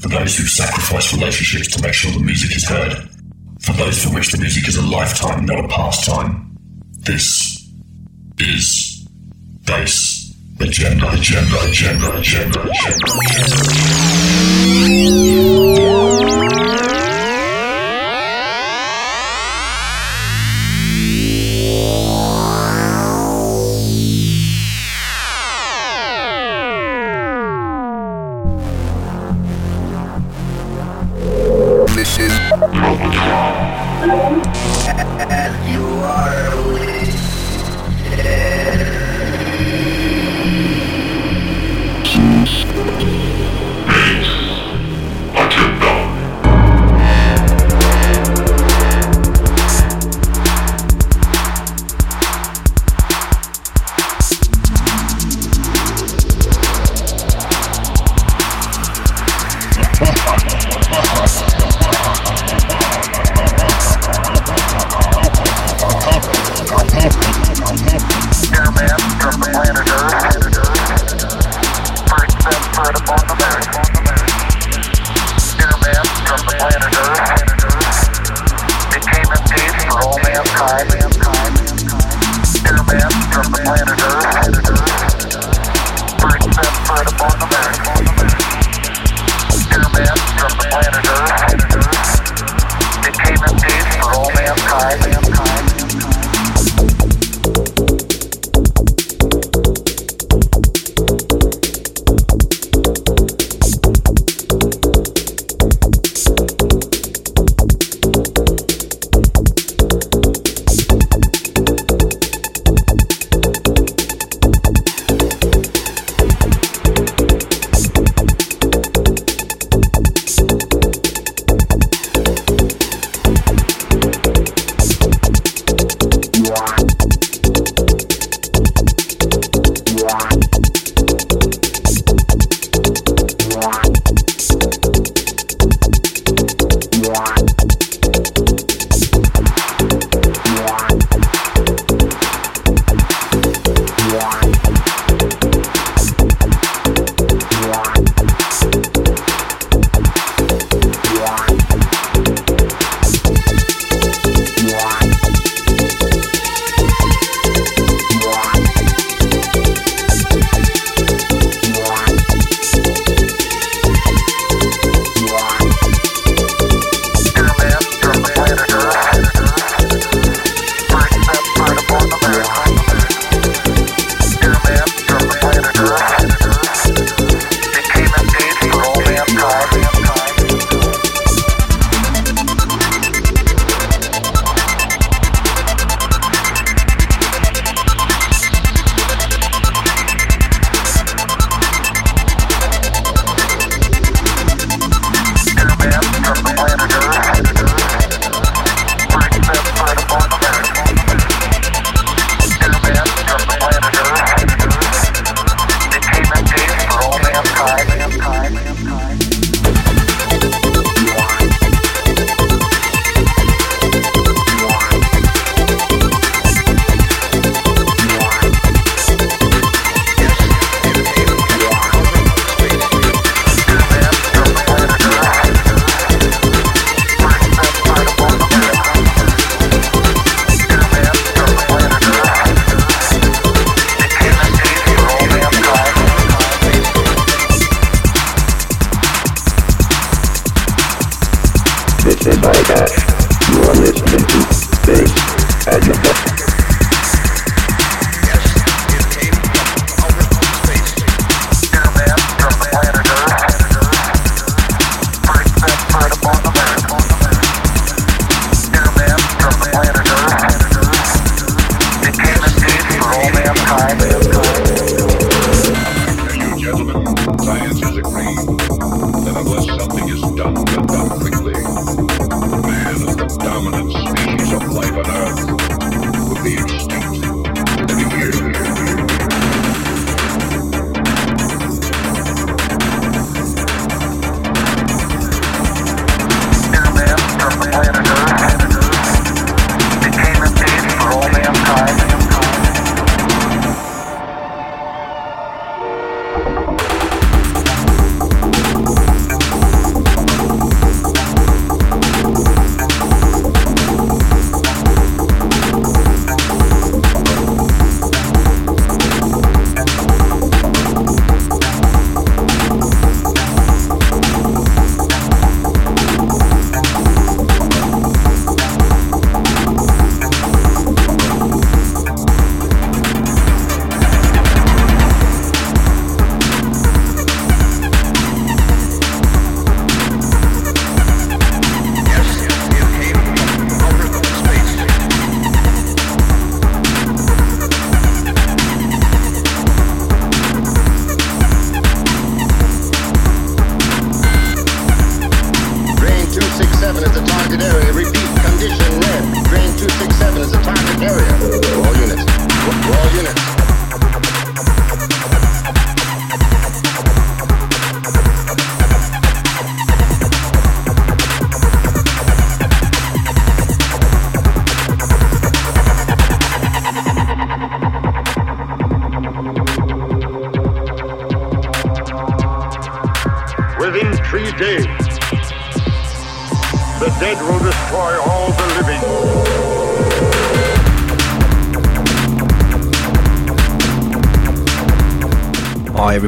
[0.00, 3.06] For those who sacrifice relationships to make sure the music is heard.
[3.60, 6.56] For those for which the music is a lifetime, not a pastime.
[7.00, 7.68] This
[8.38, 9.06] is
[9.66, 13.10] Bass Agenda, Agenda, Agenda, Agenda, Agenda,
[16.24, 16.39] Agenda.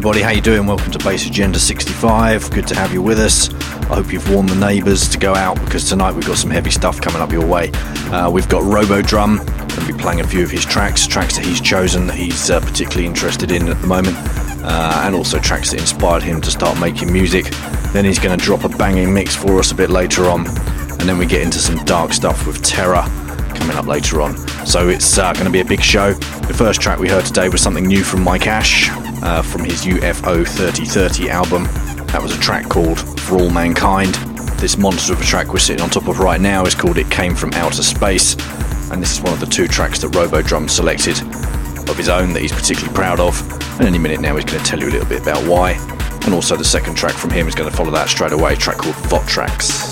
[0.02, 0.66] Everybody, how you doing?
[0.66, 2.50] Welcome to Bass Agenda 65.
[2.50, 3.54] Good to have you with us.
[3.88, 6.72] I hope you've warned the neighbours to go out because tonight we've got some heavy
[6.72, 7.70] stuff coming up your way.
[8.10, 11.46] Uh, we've got Robodrum, going to be playing a few of his tracks, tracks that
[11.46, 14.16] he's chosen that he's uh, particularly interested in at the moment,
[14.64, 17.44] uh, and also tracks that inspired him to start making music.
[17.92, 21.02] Then he's going to drop a banging mix for us a bit later on, and
[21.02, 23.04] then we get into some dark stuff with Terror
[23.54, 24.34] coming up later on.
[24.64, 26.12] So it's uh, going to be a big show.
[26.14, 28.88] The first track we heard today was something new from Mike Ash
[29.22, 31.64] uh, from his UFO 3030 album.
[32.06, 34.14] That was a track called For All Mankind.
[34.58, 37.10] This monster of a track we're sitting on top of right now is called It
[37.10, 38.34] Came From Outer Space,
[38.90, 41.20] and this is one of the two tracks that Robodrum selected
[41.90, 43.38] of his own that he's particularly proud of.
[43.78, 45.72] And any minute now he's going to tell you a little bit about why.
[46.24, 48.78] And also the second track from him is going to follow that straight away, track
[48.78, 49.91] called Votrax.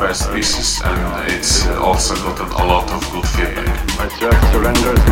[0.00, 3.86] Best pieces and it's uh, also gotten a lot of good feedback.
[3.98, 5.03] My search surrenders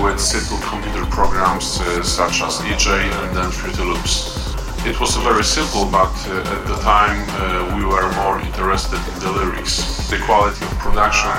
[0.00, 4.54] with simple computer programs uh, such as eJay and then Fruity Loops.
[4.86, 9.18] It was very simple, but uh, at the time uh, we were more interested in
[9.20, 10.08] the lyrics.
[10.08, 11.36] The quality of production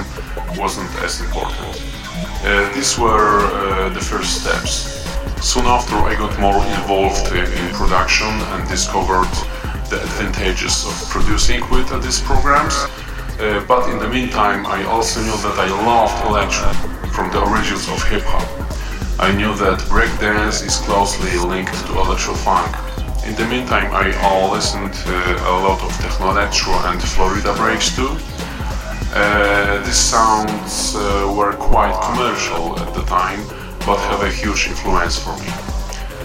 [0.57, 1.81] wasn't as important.
[2.75, 4.93] These were the first steps.
[5.43, 9.27] Soon after, I got more involved in, in production and discovered
[9.89, 12.75] the advantages of producing with uh, these programs.
[13.39, 17.88] Uh, but in the meantime, I also knew that I loved electro from the origins
[17.88, 18.50] of hip hop.
[19.20, 22.74] I knew that breakdance is closely linked to electro funk.
[23.24, 24.10] In the meantime, I
[24.51, 28.17] listened uh, a lot of techno electro and Florida breaks too.
[29.13, 33.39] Uh, these sounds uh, were quite commercial at the time,
[33.86, 35.50] but have a huge influence for me.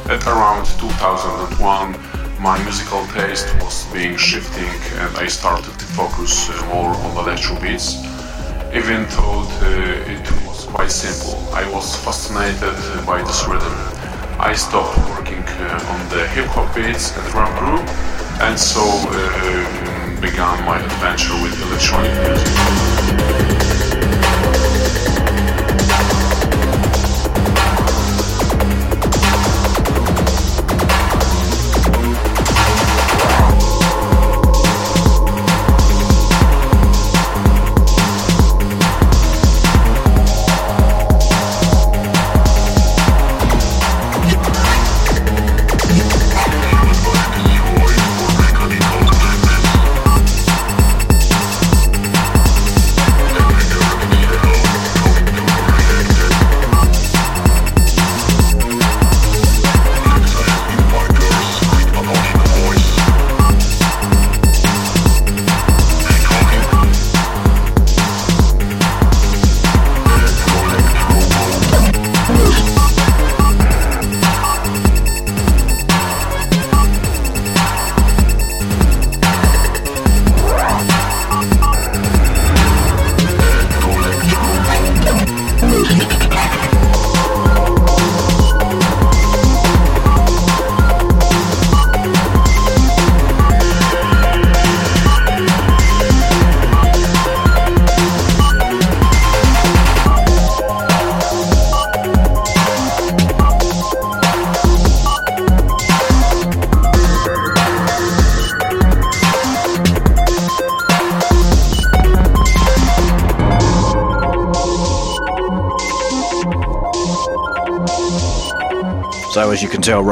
[0.08, 4.72] At around 2001, my musical taste was being shifting
[5.04, 8.00] and I started to focus uh, more on electro beats.
[8.72, 13.72] Even though uh, it quite simple, I was fascinated by this rhythm.
[14.38, 17.88] I stopped working uh, on the hip hop beats and drum group,
[18.40, 22.78] and so uh, began my adventure with electronic music.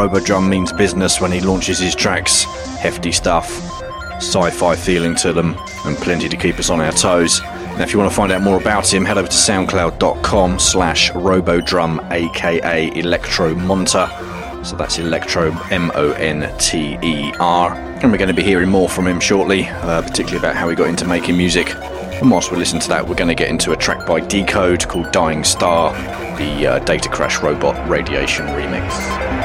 [0.06, 2.44] Robodrum means business when he launches his tracks.
[2.78, 3.50] Hefty stuff,
[4.22, 7.40] sci fi feeling to them, and plenty to keep us on our toes.
[7.42, 11.10] Now, if you want to find out more about him, head over to soundcloud.com slash
[11.10, 14.08] robodrum, aka Electro Monter.
[14.64, 17.74] So that's Electro M O N T E R.
[17.74, 20.76] And we're going to be hearing more from him shortly, uh, particularly about how he
[20.76, 21.74] got into making music.
[21.74, 24.88] And whilst we listen to that, we're going to get into a track by Dekode
[24.88, 25.92] called Dying Star,
[26.38, 29.35] the uh, Datacrashrobot Radiation remix.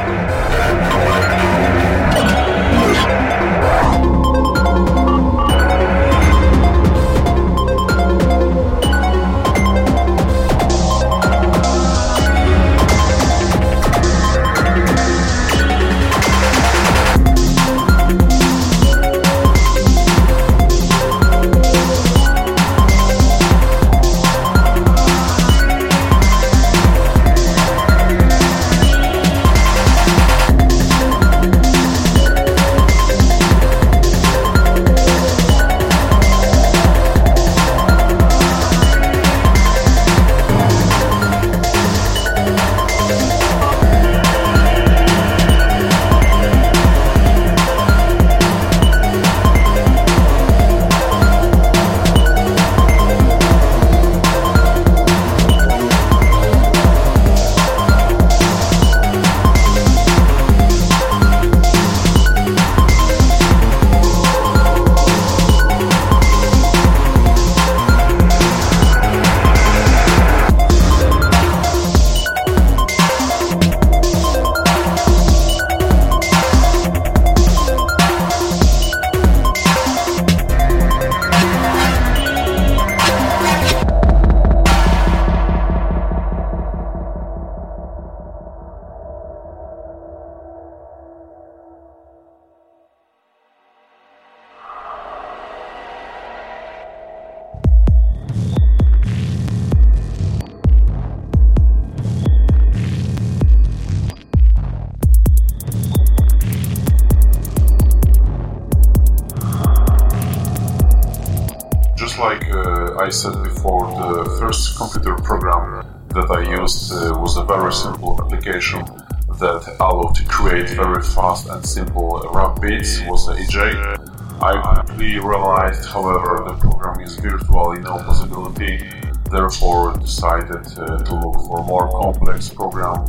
[121.16, 124.42] Fast and simple rap beats was the eJay.
[124.42, 128.90] I quickly realized, however, the program is virtually no possibility,
[129.30, 133.06] therefore decided uh, to look for more complex program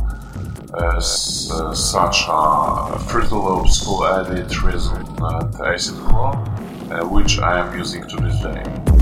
[0.93, 7.77] as uh, such a Fruity Cool Edit Reason and Acid Pro, uh, which I am
[7.77, 8.92] using to this day.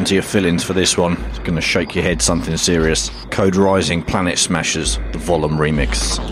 [0.00, 1.22] Hold on to your fillings for this one.
[1.24, 3.10] It's going to shake your head something serious.
[3.30, 6.29] Code Rising Planet Smashers, the Volum remix.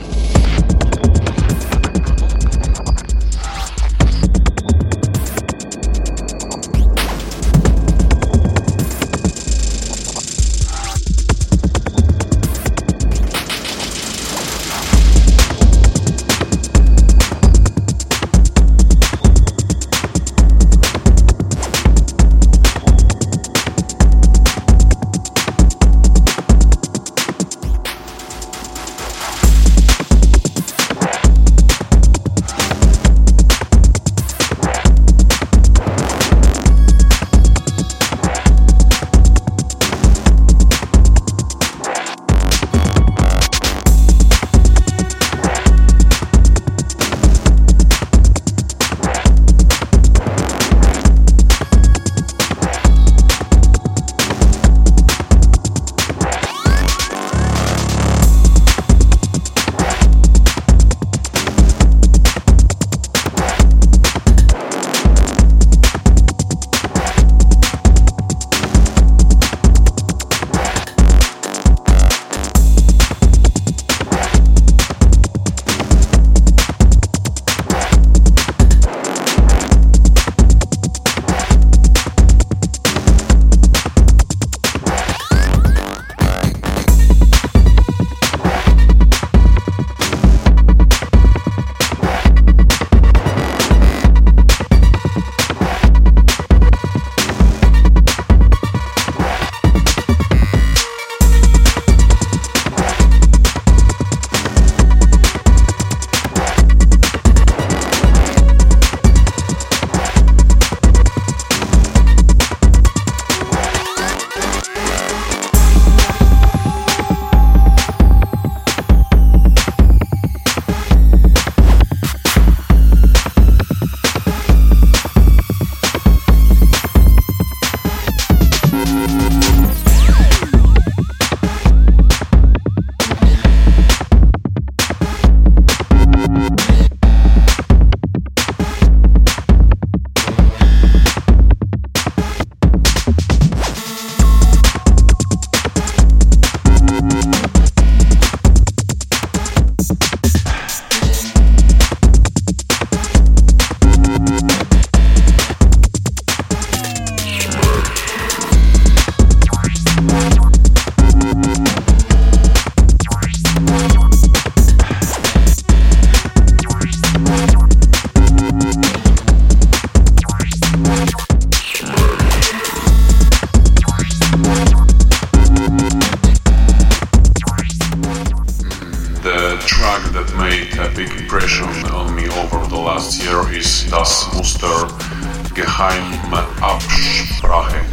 [185.78, 186.18] Geheime
[186.60, 187.84] Absprache.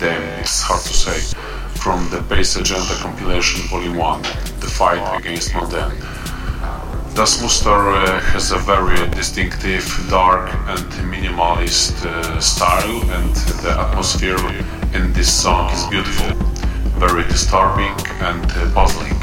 [0.00, 1.36] Damn, it's hard to say.
[1.78, 4.22] From the Bass Agenda compilation Volume 1,
[4.58, 5.92] The Fight Against Modern.
[7.14, 14.40] Das Muster uh, has a very distinctive, dark and minimalist uh, style and the atmosphere
[14.92, 16.34] in this song is beautiful,
[16.98, 17.94] very disturbing
[18.26, 19.14] and uh, puzzling.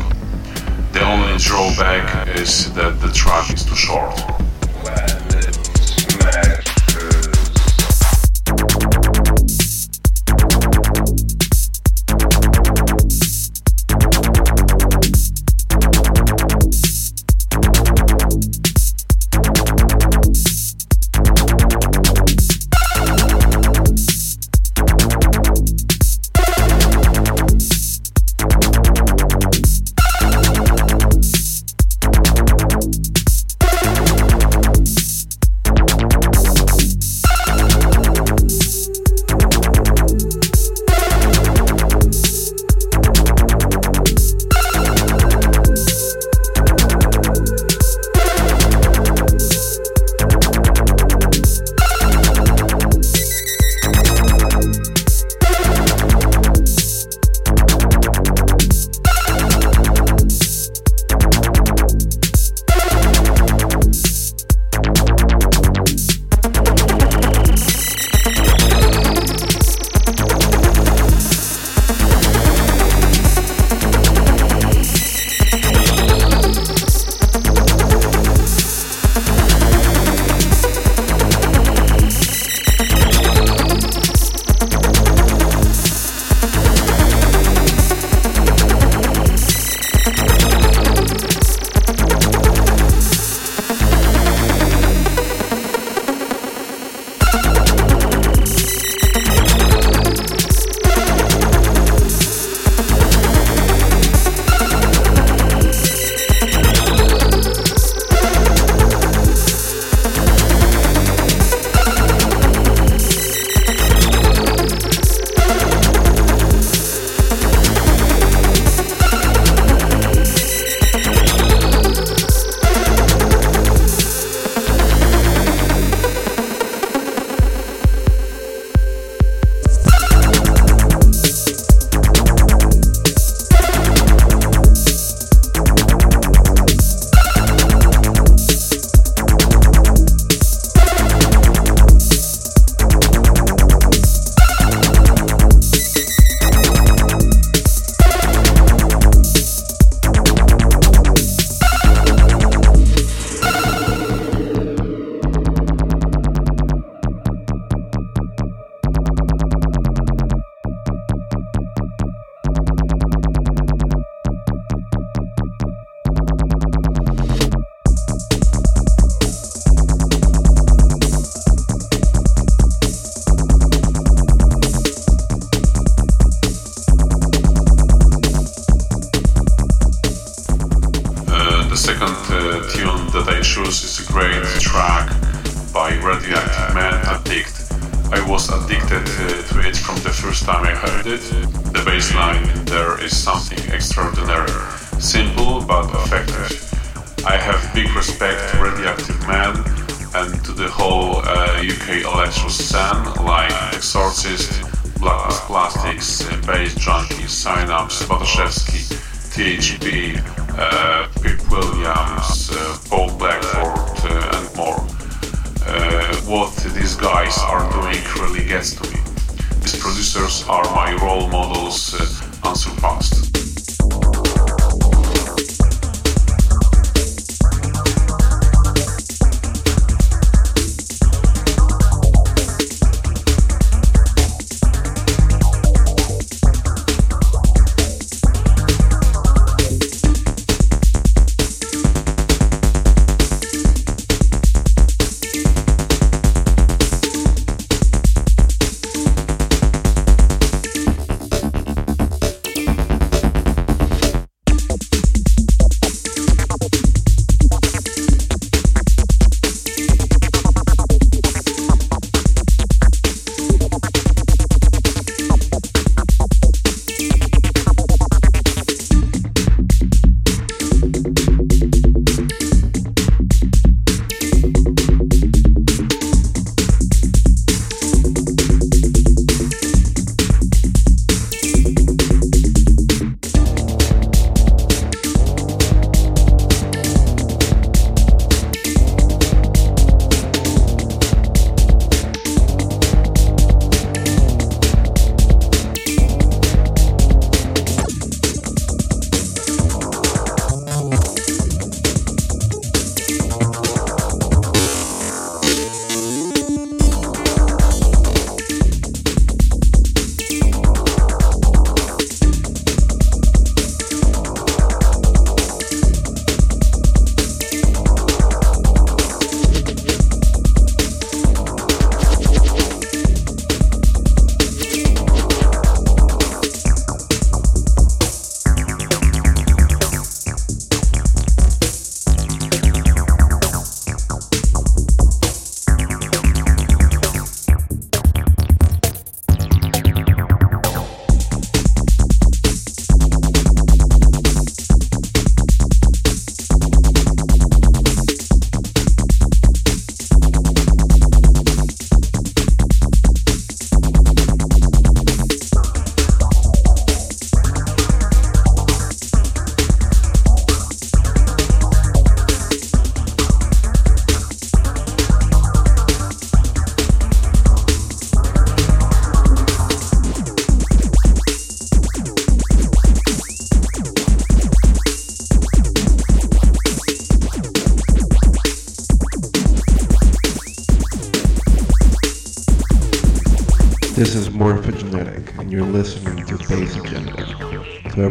[0.93, 4.15] The only drawback is that the track is too short.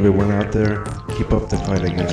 [0.00, 0.82] Everyone out there,
[1.14, 2.09] keep up the fight against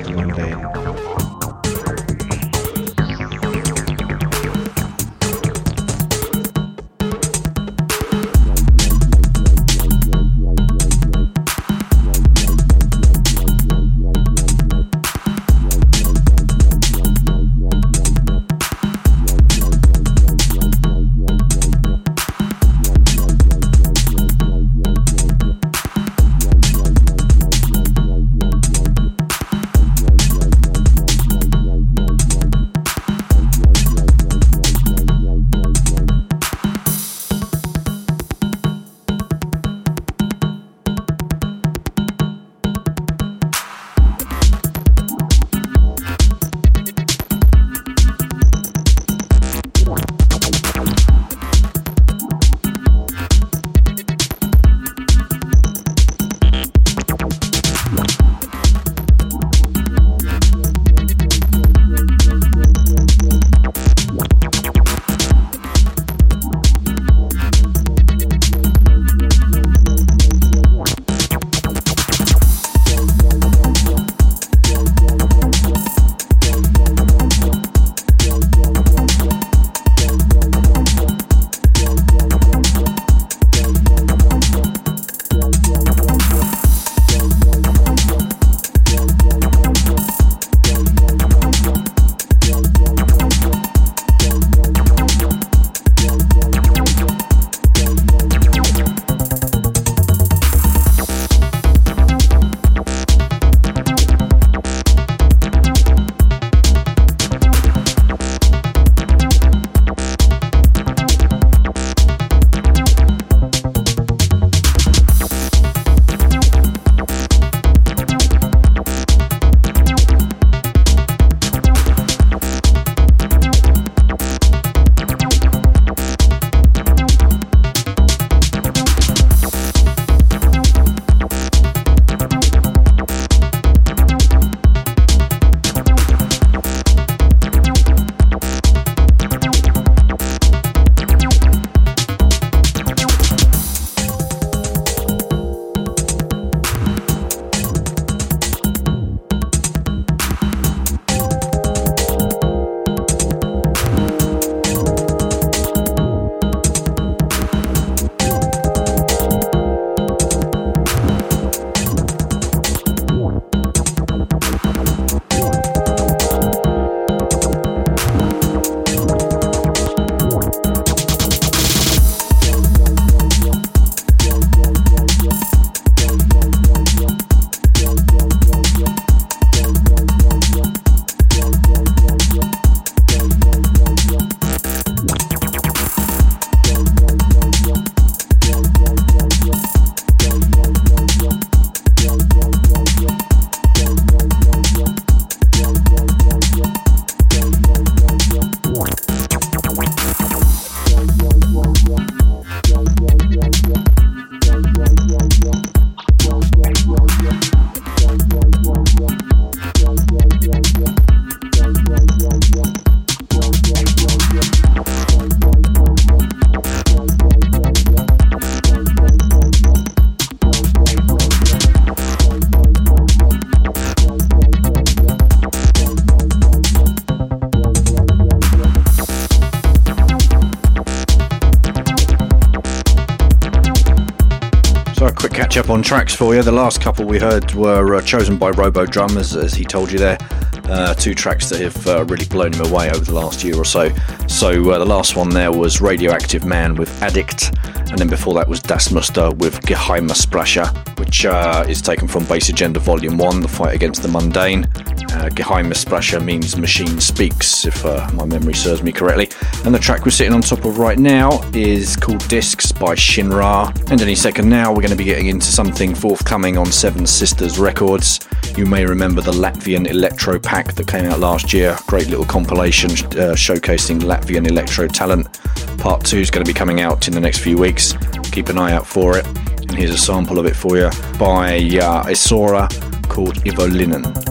[235.87, 236.43] tracks for you.
[236.43, 239.97] The last couple we heard were uh, chosen by Robodrum, as, as, he told you
[239.97, 240.17] there.
[240.65, 243.63] Uh, two tracks that have uh, really blown him away over the last year or
[243.63, 243.89] so.
[244.27, 247.55] So uh, the last one there was Radioactive Man with Addict,
[247.89, 252.49] and then before that was Das Muster with Geheimabsprache, which uh, is taken from Bass
[252.49, 254.65] Agenda Volume 1, The Fight Against the Mundane.
[254.65, 259.29] Uh, Geheimabsprache means machine speaks, if uh, my memory serves me correctly.
[259.63, 263.73] And the track we're sitting on top of right now is called Discs by Shinra.
[263.91, 267.57] And any second now, we're going to be getting into something forthcoming on Seven Sisters
[267.59, 268.19] Records.
[268.55, 271.77] You may remember the Latvian Electro Pack that came out last year.
[271.87, 275.39] Great little compilation uh, showcasing Latvian electro talent.
[275.77, 277.93] Part 2 is going to be coming out in the next few weeks.
[278.31, 279.25] Keep an eye out for it.
[279.27, 282.69] And here's a sample of it for you by uh, Isaura
[283.09, 284.26] called Ivolinnen.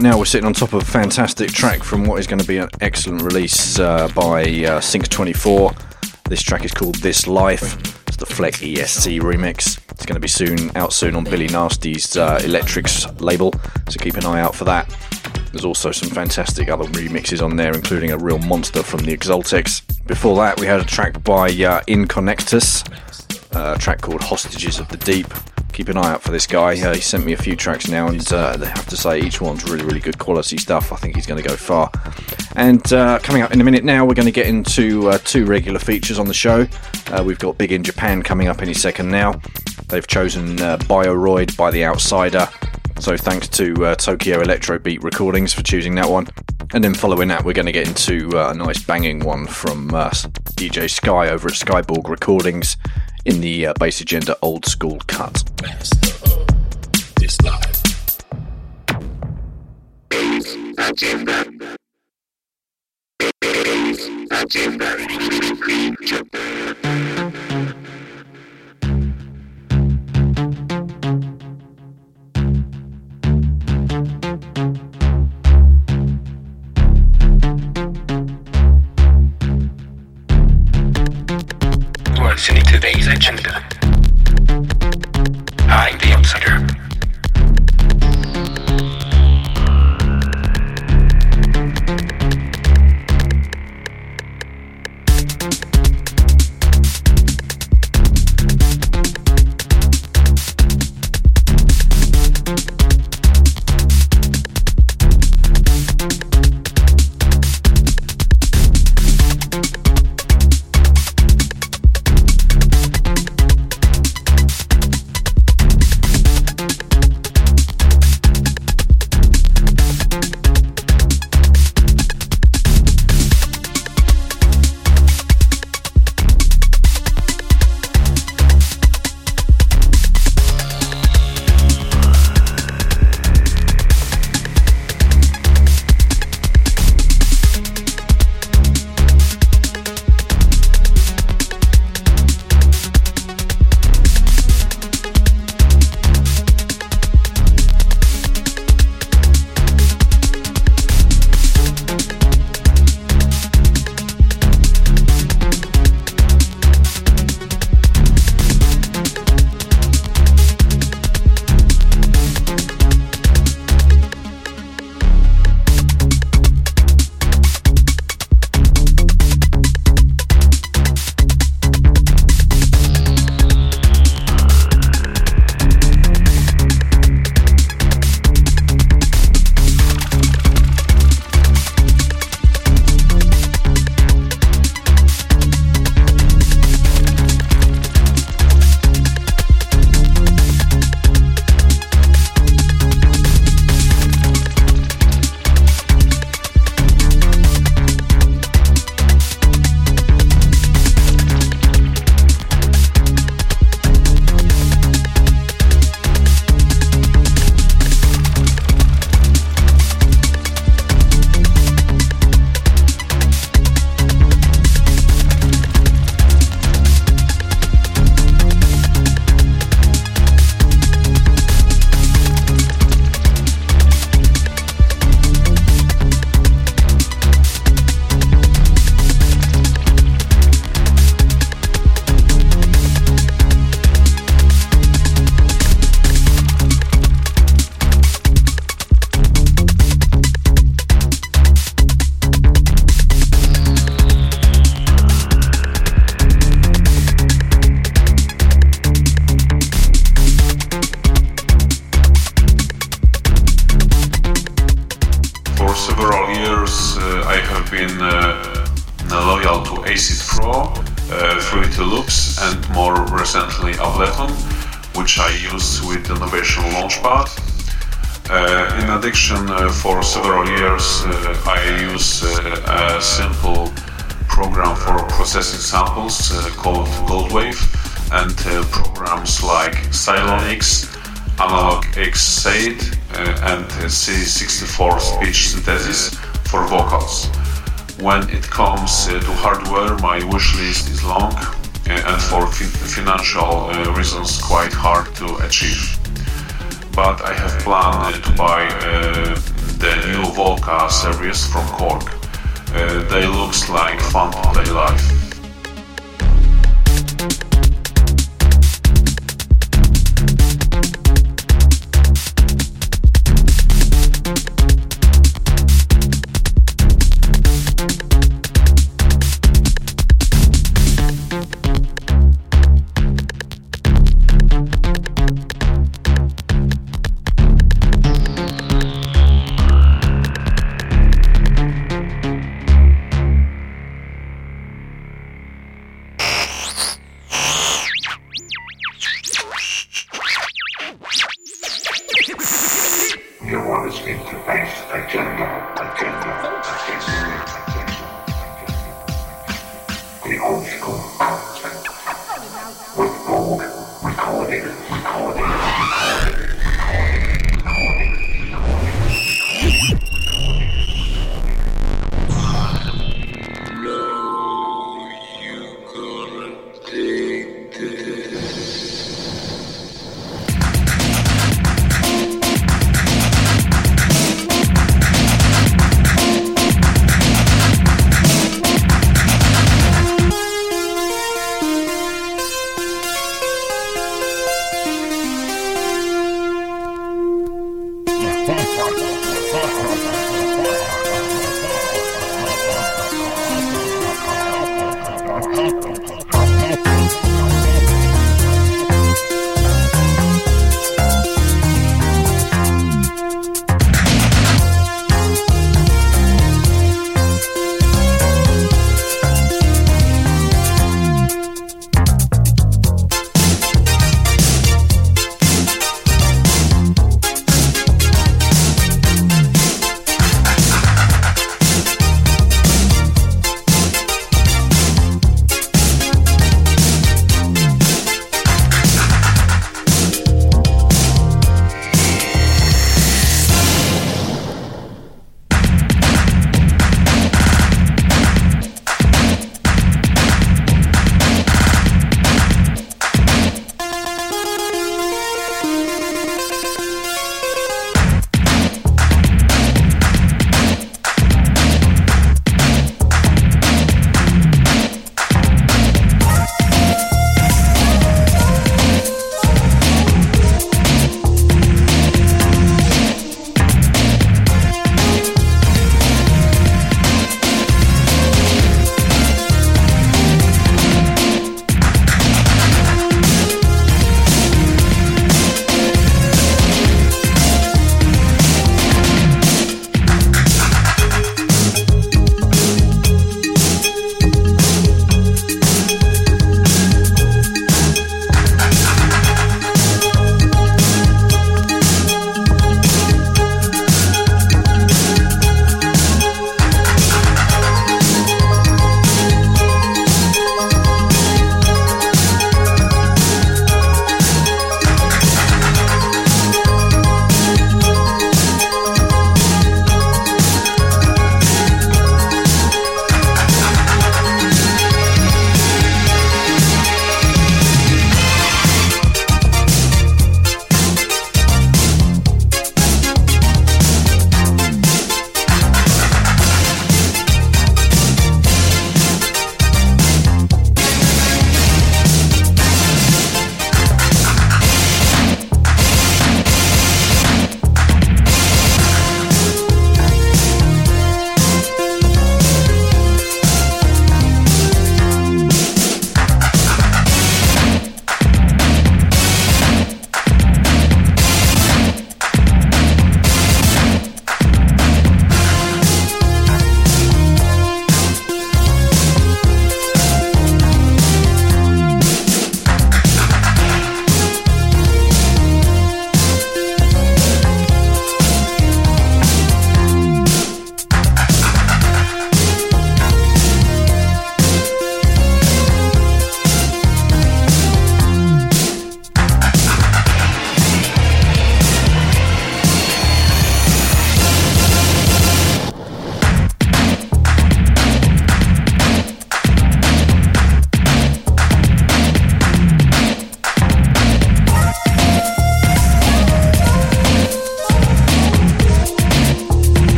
[0.00, 2.46] Right now we're sitting on top of a fantastic track from what is going to
[2.46, 5.76] be an excellent release uh, by uh, Sync24.
[6.24, 7.74] This track is called This Life.
[8.08, 9.78] It's the Fleck ESC remix.
[9.90, 13.52] It's going to be soon out soon on Billy Nasty's uh, Electrix label,
[13.90, 14.88] so keep an eye out for that.
[15.52, 19.82] There's also some fantastic other remixes on there, including a real monster from the Exaltics.
[20.06, 22.88] Before that, we had a track by uh, Inconektus,
[23.54, 25.26] a track called Hostages of the Deep
[25.72, 26.80] keep an eye out for this guy.
[26.80, 29.40] Uh, he sent me a few tracks now, and uh, I have to say each
[29.40, 30.92] one's really, really good quality stuff.
[30.92, 31.90] I think he's going to go far.
[32.56, 35.46] And uh, coming up in a minute now, we're going to get into uh, two
[35.46, 36.66] regular features on the show.
[37.06, 39.40] Uh, we've got Big in Japan coming up any second now.
[39.88, 42.48] They've chosen uh, Bioroid by The Outsider.
[42.98, 46.28] So thanks to Tokyo Electro Beat Recordings for choosing that one.
[46.74, 50.90] And then following that, we're going to get into a nice banging one from DJ
[50.90, 52.76] Sky over at Skyborg Recordings
[53.24, 55.44] in the uh, Bass Agenda old school cut.
[60.78, 61.44] Agenda.
[64.30, 65.10] Agenda.
[82.80, 83.62] Today's agenda.
[85.68, 86.89] I'm the outsider.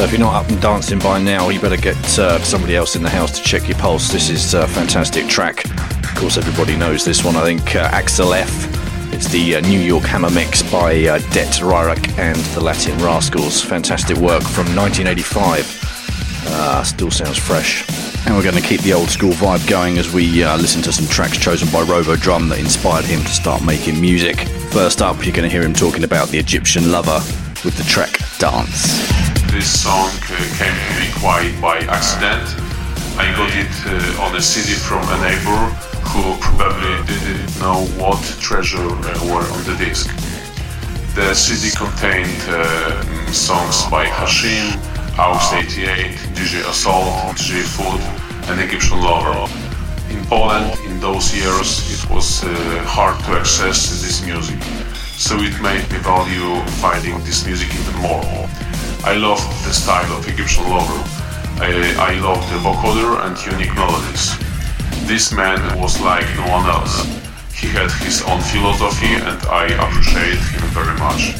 [0.00, 3.02] If you're not up and dancing by now, you better get uh, somebody else in
[3.02, 4.10] the house to check your pulse.
[4.10, 5.64] This is a fantastic track.
[5.64, 7.34] Of course, everybody knows this one.
[7.34, 8.48] I think uh, Axel F.
[9.12, 13.60] It's the uh, New York Hammer Mix by uh, Det Reirruc and the Latin Rascals.
[13.60, 16.46] Fantastic work from 1985.
[16.46, 17.84] Uh, still sounds fresh.
[18.24, 20.92] And we're going to keep the old school vibe going as we uh, listen to
[20.92, 24.38] some tracks chosen by Robodrum that inspired him to start making music.
[24.70, 27.20] First up, you're going to hear him talking about the Egyptian lover
[27.64, 29.02] with the track Dance.
[29.50, 32.46] This song uh, came to me quite by accident.
[33.18, 35.62] I got it uh, on a CD from a neighbor
[36.10, 40.06] who probably didn't know what treasure uh, were on the disc.
[41.16, 43.02] The CD contained uh,
[43.32, 44.78] songs by Hashim,
[45.18, 48.00] Aux 88, DJ Assault, DJ Food,
[48.50, 49.50] and Egyptian Lover.
[50.10, 52.48] In Poland, in those years, it was uh,
[52.86, 54.60] hard to access this music,
[55.18, 58.22] so it made me value finding this music even more.
[59.02, 61.02] I loved the style of Egyptian Lover.
[61.60, 64.38] I, I loved the vocoder and unique melodies.
[65.08, 67.02] This man was like no one else.
[67.52, 71.34] He had his own philosophy and I appreciate him very much.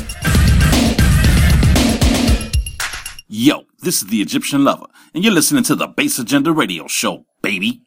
[3.28, 7.26] Yo, this is the Egyptian Lover, and you're listening to the Bass Agenda Radio Show,
[7.42, 7.82] baby.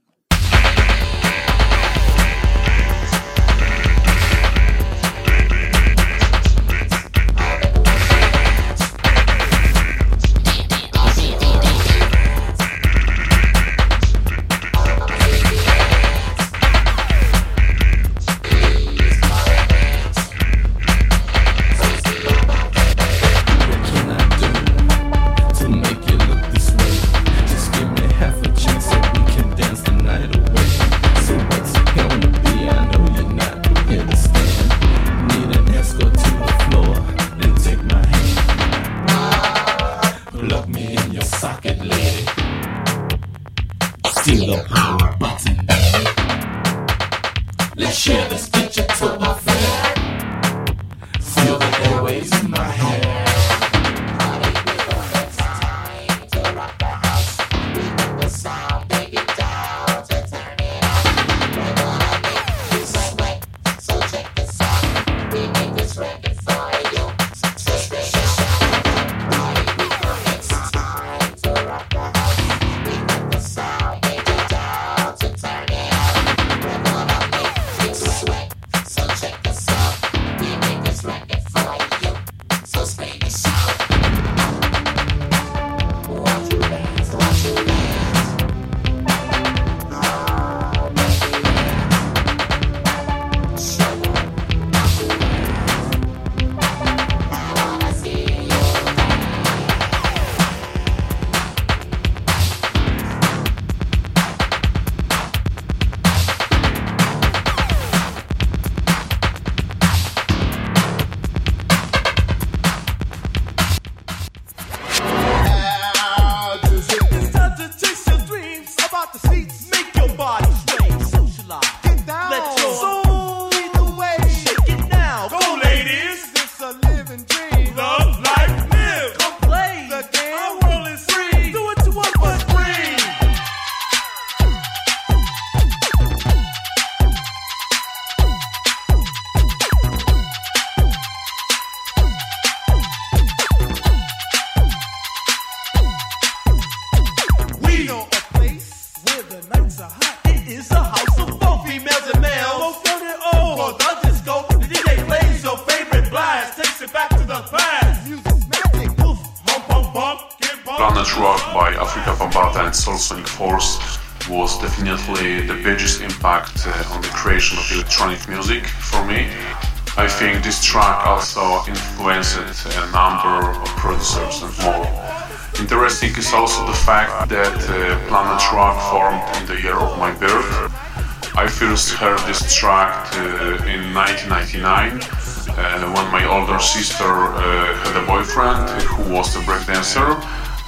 [182.32, 185.04] This track uh, in 1999
[185.52, 190.16] uh, when my older sister uh, had a boyfriend who was a breakdancer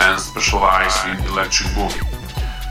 [0.02, 2.04] and specialized in electric boogie.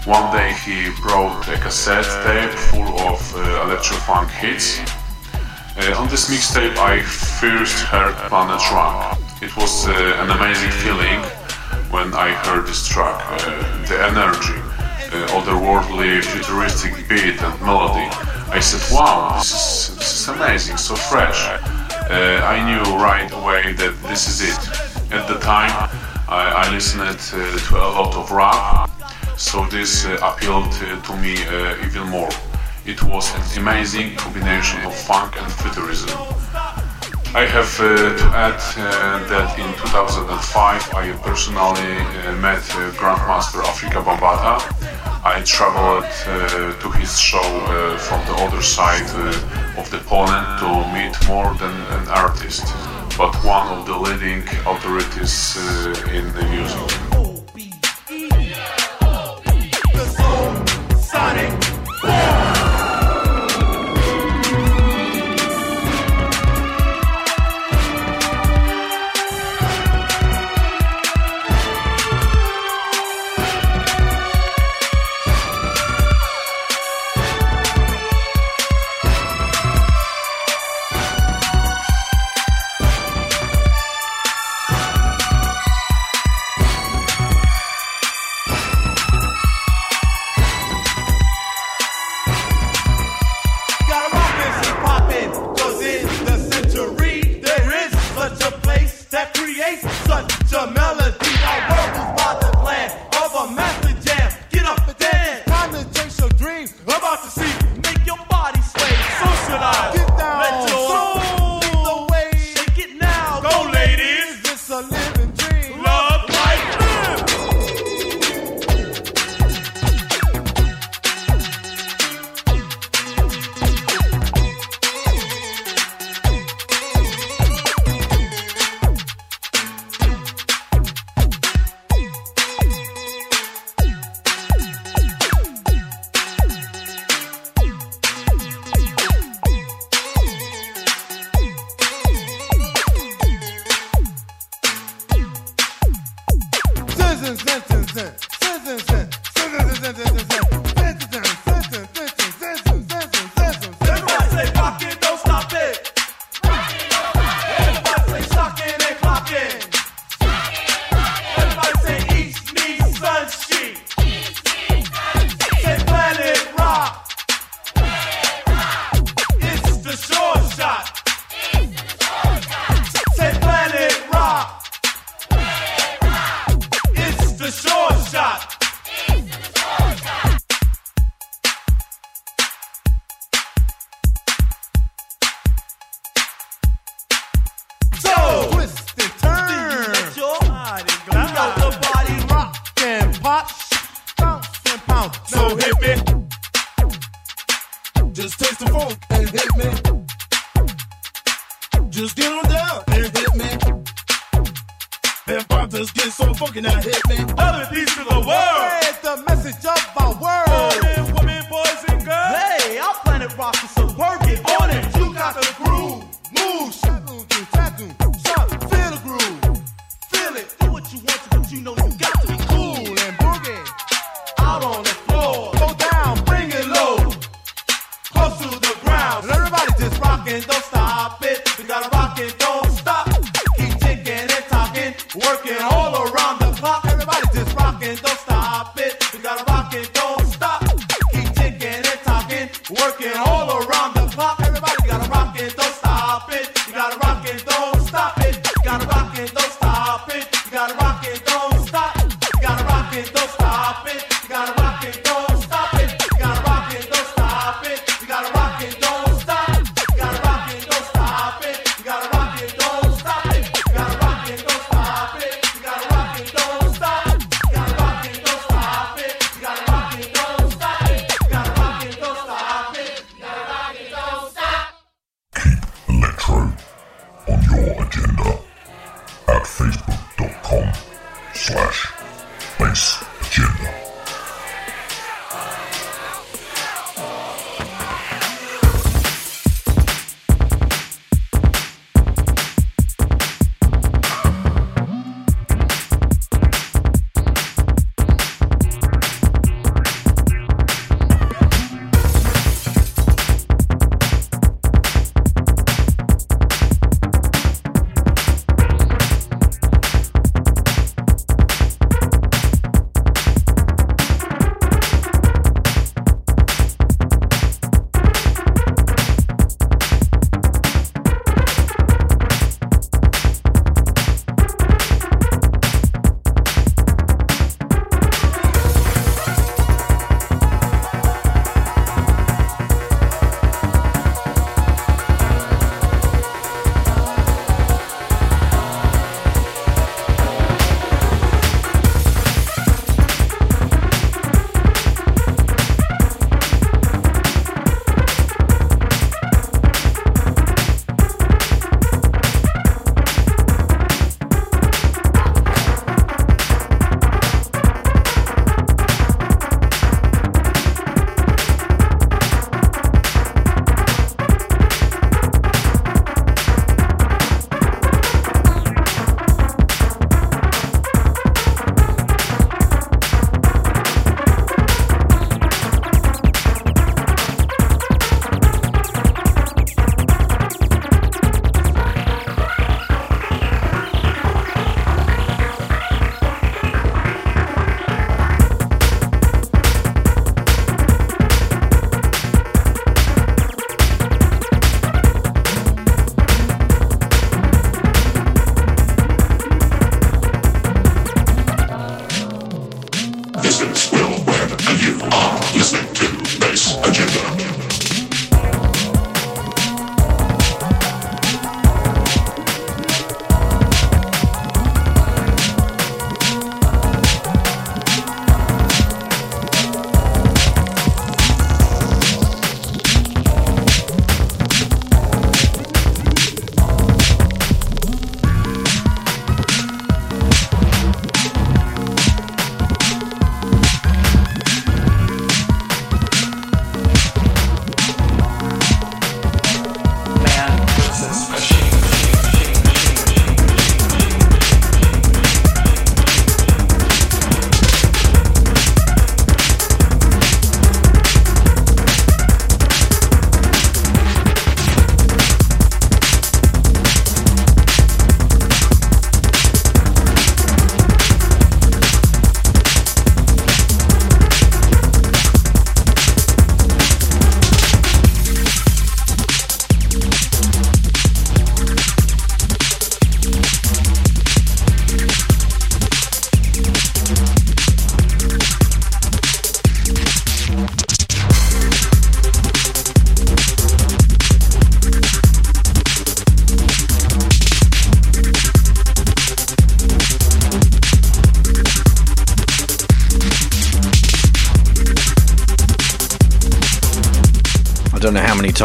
[0.05, 4.79] One day he brought a cassette tape full of uh, electro funk hits.
[4.81, 7.01] Uh, on this mixtape, I
[7.41, 9.19] first heard Planet Rock.
[9.41, 11.21] It was uh, an amazing feeling
[11.89, 13.41] when I heard this track.
[13.89, 14.61] The energy,
[15.33, 18.32] otherworldly, futuristic beat and melody.
[18.53, 21.49] I said, wow, this is, this is amazing, so fresh.
[21.49, 24.61] Uh, I knew right away that this is it.
[25.11, 25.73] At the time,
[26.29, 28.91] I, I listened uh, to a lot of rap,
[29.39, 32.29] so this uh, appealed to me uh, even more.
[32.85, 36.11] It was an amazing combination of funk and futurism.
[37.35, 41.89] I have uh, to add uh, that in 2005 I personally
[42.43, 42.61] met
[43.01, 49.81] Grandmaster Afrika Bambaataa I traveled uh, to his show uh, from the other side uh,
[49.81, 52.65] of the Poland to meet more than an artist,
[53.17, 57.13] but one of the leading authorities uh, in the music.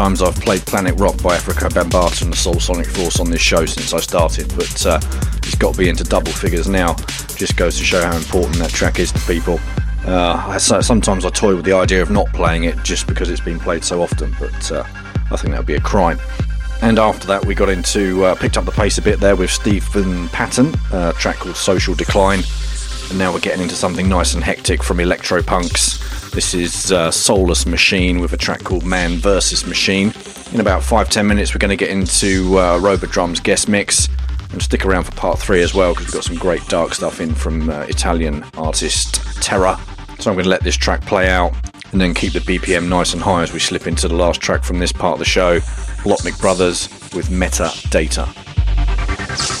[0.08, 3.42] Times I've played Planet Rock by Afrika Bambaataa and the Soul Sonic Force on this
[3.42, 4.98] show since I started, but uh,
[5.42, 6.94] it's got to be into double figures now.
[7.36, 9.60] Just goes to show how important that track is to people.
[10.06, 13.60] Uh, sometimes I toy with the idea of not playing it just because it's been
[13.60, 14.82] played so often, but uh,
[15.30, 16.18] I think that would be a crime.
[16.80, 19.50] And after that, we got into uh, picked up the pace a bit there with
[19.50, 22.40] Steven Patton, a track called Social Decline.
[23.10, 25.97] And now we're getting into something nice and hectic from Electropunks.
[26.38, 29.66] This is uh, Soulless Machine with a track called Man vs.
[29.66, 30.12] Machine.
[30.52, 34.08] In about five ten minutes, we're going to get into uh, Robodrum's guest mix.
[34.52, 37.20] And stick around for part three as well because we've got some great dark stuff
[37.20, 39.80] in from uh, Italian artist Terra.
[40.20, 41.54] So I'm going to let this track play out
[41.90, 44.62] and then keep the BPM nice and high as we slip into the last track
[44.62, 45.58] from this part of the show
[46.04, 48.28] Blotnik Brothers with Metadata.
[49.28, 49.57] Are